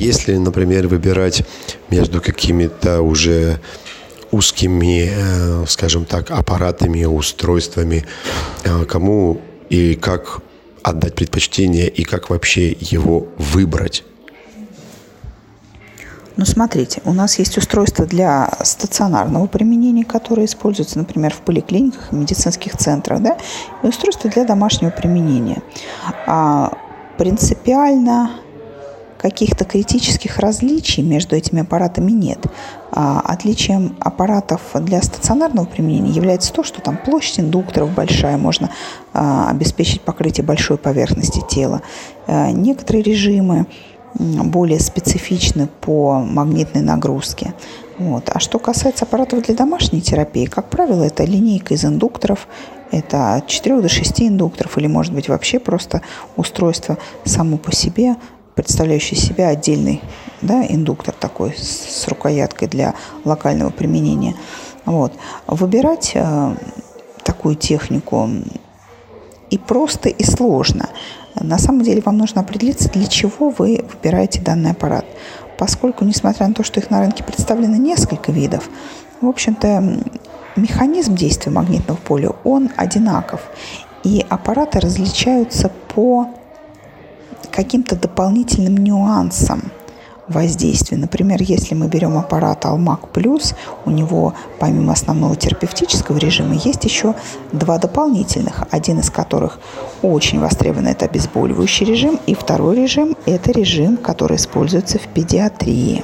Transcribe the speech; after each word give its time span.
если, 0.00 0.36
например, 0.36 0.88
выбирать 0.88 1.44
между 1.90 2.20
какими-то 2.20 3.02
уже 3.02 3.60
узкими, 4.30 5.10
э, 5.10 5.64
скажем 5.66 6.04
так, 6.04 6.30
аппаратами, 6.30 7.04
устройствами, 7.04 8.04
э, 8.64 8.84
кому 8.84 9.40
и 9.68 9.94
как 9.94 10.40
отдать 10.82 11.14
предпочтение 11.14 11.88
и 11.88 12.04
как 12.04 12.30
вообще 12.30 12.70
его 12.70 13.28
выбрать? 13.38 14.04
Ну, 16.36 16.46
смотрите, 16.46 17.02
у 17.04 17.12
нас 17.12 17.38
есть 17.38 17.58
устройства 17.58 18.06
для 18.06 18.50
стационарного 18.62 19.46
применения, 19.46 20.04
которые 20.04 20.46
используются, 20.46 20.96
например, 20.98 21.34
в 21.34 21.40
поликлиниках 21.40 22.12
медицинских 22.12 22.78
центрах, 22.78 23.20
да, 23.20 23.36
и 23.82 23.86
устройства 23.86 24.30
для 24.30 24.44
домашнего 24.44 24.90
применения. 24.90 25.62
А 26.26 26.72
принципиально 27.18 28.30
каких-то 29.20 29.64
критических 29.64 30.38
различий 30.38 31.02
между 31.02 31.36
этими 31.36 31.60
аппаратами 31.60 32.10
нет. 32.10 32.38
А 32.90 33.20
отличием 33.20 33.96
аппаратов 34.00 34.62
для 34.74 35.02
стационарного 35.02 35.66
применения 35.66 36.10
является 36.10 36.52
то, 36.52 36.64
что 36.64 36.80
там 36.80 36.96
площадь 36.96 37.40
индукторов 37.40 37.94
большая, 37.94 38.36
можно 38.38 38.70
а, 39.12 39.50
обеспечить 39.50 40.00
покрытие 40.00 40.44
большой 40.44 40.78
поверхности 40.78 41.42
тела. 41.48 41.82
А, 42.26 42.50
некоторые 42.50 43.02
режимы 43.02 43.66
более 44.14 44.80
специфичны 44.80 45.68
по 45.80 46.18
магнитной 46.18 46.82
нагрузке. 46.82 47.54
Вот. 47.98 48.30
А 48.32 48.40
что 48.40 48.58
касается 48.58 49.04
аппаратов 49.04 49.42
для 49.42 49.54
домашней 49.54 50.00
терапии, 50.00 50.46
как 50.46 50.68
правило, 50.70 51.04
это 51.04 51.24
линейка 51.24 51.74
из 51.74 51.84
индукторов, 51.84 52.48
это 52.90 53.34
от 53.34 53.46
4 53.46 53.82
до 53.82 53.88
6 53.88 54.22
индукторов 54.22 54.78
или, 54.78 54.88
может 54.88 55.12
быть, 55.12 55.28
вообще 55.28 55.60
просто 55.60 56.02
устройство 56.36 56.98
само 57.24 57.56
по 57.56 57.72
себе, 57.72 58.16
представляющее 58.62 59.18
себя 59.18 59.48
отдельный 59.48 60.02
да, 60.42 60.64
индуктор 60.66 61.14
такой 61.14 61.54
с 61.56 62.06
рукояткой 62.08 62.68
для 62.68 62.94
локального 63.24 63.70
применения. 63.70 64.34
Вот. 64.84 65.14
Выбирать 65.46 66.12
э, 66.14 66.56
такую 67.24 67.54
технику 67.54 68.28
и 69.48 69.56
просто, 69.56 70.10
и 70.10 70.24
сложно. 70.24 70.90
На 71.34 71.56
самом 71.56 71.82
деле 71.82 72.02
вам 72.04 72.18
нужно 72.18 72.42
определиться, 72.42 72.90
для 72.90 73.06
чего 73.06 73.48
вы 73.48 73.82
выбираете 73.90 74.42
данный 74.42 74.72
аппарат. 74.72 75.06
Поскольку, 75.56 76.04
несмотря 76.04 76.46
на 76.46 76.54
то, 76.54 76.62
что 76.62 76.80
их 76.80 76.90
на 76.90 77.00
рынке 77.00 77.24
представлено 77.24 77.76
несколько 77.76 78.30
видов, 78.30 78.68
в 79.22 79.26
общем-то, 79.26 80.02
механизм 80.56 81.14
действия 81.14 81.50
магнитного 81.50 81.98
поля, 81.98 82.30
он 82.44 82.70
одинаков. 82.76 83.40
И 84.02 84.24
аппараты 84.28 84.80
различаются 84.80 85.70
по 85.94 86.28
каким-то 87.62 87.94
дополнительным 87.94 88.78
нюансам– 88.78 89.70
воздействия. 90.28 90.96
Например, 90.96 91.42
если 91.42 91.74
мы 91.74 91.88
берем 91.88 92.16
аппарат 92.16 92.64
Almac 92.64 93.00
Plus, 93.12 93.54
у 93.84 93.90
него 93.90 94.32
помимо 94.58 94.94
основного 94.94 95.36
терапевтического 95.36 96.16
режима 96.16 96.54
есть 96.54 96.84
еще 96.84 97.14
два 97.52 97.76
дополнительных, 97.76 98.62
один 98.70 99.00
из 99.00 99.10
которых 99.10 99.58
очень 100.00 100.40
востребован, 100.40 100.86
это 100.86 101.04
обезболивающий 101.04 101.84
режим, 101.84 102.18
и 102.26 102.34
второй 102.34 102.76
режим– 102.76 103.14
это 103.26 103.52
режим, 103.52 103.98
который 103.98 104.38
используется 104.38 104.98
в 104.98 105.06
педиатрии. 105.08 106.02